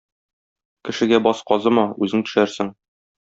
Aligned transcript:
Кешегә 0.87 1.19
баз 1.27 1.43
казыма, 1.51 1.85
үзең 2.07 2.25
төшәрсең; 2.31 2.73